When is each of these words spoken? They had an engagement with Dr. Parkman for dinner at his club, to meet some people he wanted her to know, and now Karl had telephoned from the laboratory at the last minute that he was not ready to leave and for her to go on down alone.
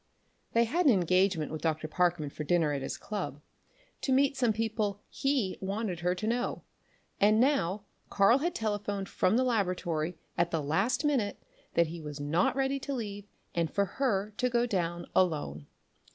They 0.53 0.63
had 0.63 0.87
an 0.87 0.91
engagement 0.91 1.51
with 1.51 1.61
Dr. 1.61 1.87
Parkman 1.87 2.31
for 2.31 2.43
dinner 2.43 2.73
at 2.73 2.81
his 2.81 2.97
club, 2.97 3.39
to 4.01 4.11
meet 4.11 4.35
some 4.35 4.51
people 4.51 4.99
he 5.09 5.59
wanted 5.61 5.99
her 5.99 6.15
to 6.15 6.25
know, 6.25 6.63
and 7.19 7.39
now 7.39 7.83
Karl 8.09 8.39
had 8.39 8.55
telephoned 8.55 9.07
from 9.07 9.37
the 9.37 9.43
laboratory 9.43 10.17
at 10.39 10.49
the 10.49 10.59
last 10.63 11.05
minute 11.05 11.39
that 11.75 11.85
he 11.85 12.01
was 12.01 12.19
not 12.19 12.55
ready 12.55 12.79
to 12.79 12.95
leave 12.95 13.27
and 13.53 13.69
for 13.71 13.85
her 14.01 14.33
to 14.37 14.49
go 14.49 14.63
on 14.63 14.67
down 14.69 15.05
alone. 15.15 15.67